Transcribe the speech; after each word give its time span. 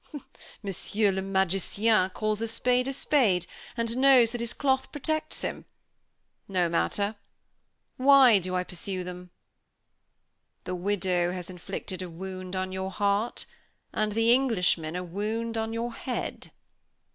"Monsieur 0.63 1.11
le 1.11 1.21
magicien 1.21 2.09
calls 2.09 2.41
a 2.41 2.47
spade 2.47 2.87
a 2.87 2.91
spade, 2.91 3.45
and 3.77 3.97
knows 3.97 4.31
that 4.31 4.41
his 4.41 4.51
cloth 4.51 4.91
protects 4.91 5.43
him. 5.43 5.65
No 6.47 6.67
matter! 6.67 7.17
Why 7.97 8.39
do 8.39 8.55
I 8.55 8.63
pursue 8.63 9.03
them?" 9.03 9.29
"The 10.63 10.73
widow 10.73 11.33
has 11.33 11.51
inflicted 11.51 12.01
a 12.01 12.09
wound 12.09 12.55
on 12.55 12.71
your 12.71 12.89
heart, 12.89 13.45
and 13.93 14.13
the 14.13 14.33
Englishman 14.33 14.95
a 14.95 15.03
wound 15.03 15.55
on 15.55 15.71
your 15.71 15.93
head. 15.93 16.51